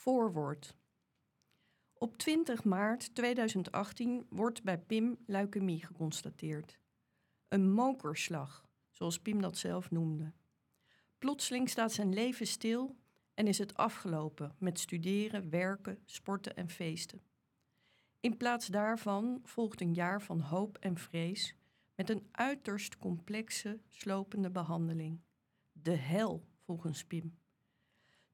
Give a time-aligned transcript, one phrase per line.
[0.00, 0.76] Voorwoord.
[1.92, 6.78] Op 20 maart 2018 wordt bij Pim leukemie geconstateerd.
[7.48, 10.32] Een mokerslag, zoals Pim dat zelf noemde.
[11.18, 12.96] Plotseling staat zijn leven stil
[13.34, 17.22] en is het afgelopen met studeren, werken, sporten en feesten.
[18.20, 21.54] In plaats daarvan volgt een jaar van hoop en vrees
[21.94, 25.20] met een uiterst complexe, slopende behandeling.
[25.72, 27.38] De hel, volgens Pim,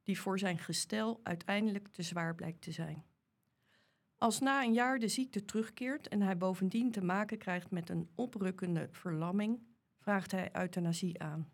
[0.06, 3.04] die voor zijn gestel uiteindelijk te zwaar blijkt te zijn.
[4.18, 8.10] Als na een jaar de ziekte terugkeert en hij bovendien te maken krijgt met een
[8.14, 9.62] oprukkende verlamming,
[9.98, 11.50] vraagt hij euthanasie aan.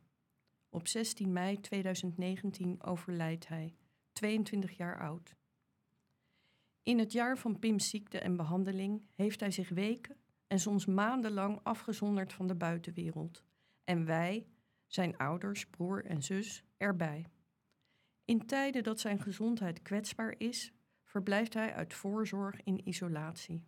[0.69, 3.77] Op 16 mei 2019 overlijdt hij,
[4.13, 5.35] 22 jaar oud.
[6.83, 10.17] In het jaar van Pim's ziekte en behandeling heeft hij zich weken
[10.47, 13.45] en soms maandenlang afgezonderd van de buitenwereld.
[13.85, 14.47] En wij,
[14.87, 17.27] zijn ouders, broer en zus, erbij.
[18.25, 20.73] In tijden dat zijn gezondheid kwetsbaar is,
[21.05, 23.65] verblijft hij uit voorzorg in isolatie.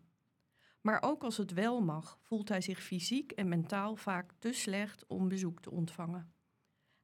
[0.81, 5.07] Maar ook als het wel mag, voelt hij zich fysiek en mentaal vaak te slecht
[5.07, 6.33] om bezoek te ontvangen.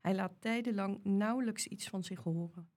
[0.01, 2.70] Hij laat tijdenlang nauwelijks iets van zich horen.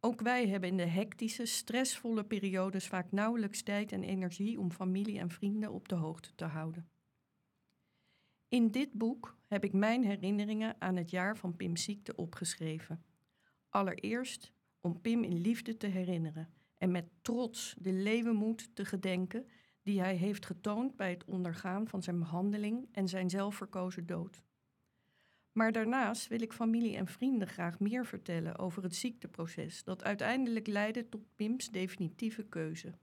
[0.00, 5.18] Ook wij hebben in de hectische, stressvolle periodes vaak nauwelijks tijd en energie om familie
[5.18, 6.88] en vrienden op de hoogte te houden.
[8.48, 13.04] In dit boek heb ik mijn herinneringen aan het jaar van Pim's ziekte opgeschreven.
[13.72, 19.46] Allereerst om Pim in liefde te herinneren en met trots de levenmoed te gedenken
[19.82, 24.42] die hij heeft getoond bij het ondergaan van zijn behandeling en zijn zelfverkozen dood.
[25.52, 30.66] Maar daarnaast wil ik familie en vrienden graag meer vertellen over het ziekteproces dat uiteindelijk
[30.66, 32.98] leidde tot Pim's definitieve keuze.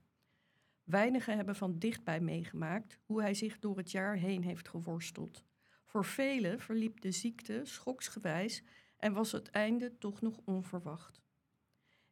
[0.84, 5.44] Weinigen hebben van dichtbij meegemaakt hoe hij zich door het jaar heen heeft geworsteld.
[5.84, 8.62] Voor velen verliep de ziekte schoksgewijs
[9.00, 11.22] en was het einde toch nog onverwacht.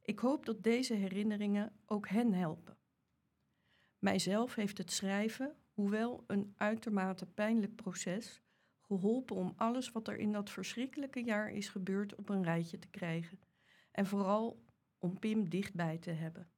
[0.03, 2.77] Ik hoop dat deze herinneringen ook hen helpen.
[3.99, 8.43] Mijzelf heeft het schrijven, hoewel een uitermate pijnlijk proces,
[8.81, 12.89] geholpen om alles wat er in dat verschrikkelijke jaar is gebeurd op een rijtje te
[12.89, 13.41] krijgen.
[13.91, 14.65] En vooral
[14.99, 16.51] om Pim dichtbij te hebben.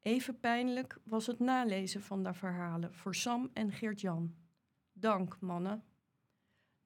[0.00, 4.36] Even pijnlijk was het nalezen van de verhalen voor Sam en Geert-Jan.
[4.92, 5.84] Dank, mannen.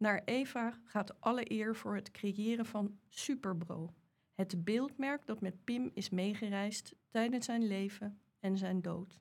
[0.05, 3.95] Naar Eva gaat alle eer voor het creëren van Superbro.
[4.35, 9.21] Het beeldmerk dat met Pim is meegereisd tijdens zijn leven en zijn dood.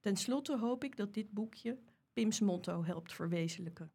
[0.00, 1.78] Ten slotte hoop ik dat dit boekje
[2.12, 3.92] Pims motto helpt verwezenlijken.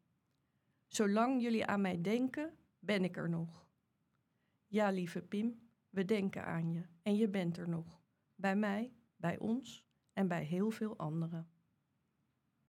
[0.86, 3.68] Zolang jullie aan mij denken, ben ik er nog.
[4.66, 5.60] Ja, lieve Pim,
[5.90, 8.02] we denken aan je en je bent er nog.
[8.34, 11.48] Bij mij, bij ons en bij heel veel anderen.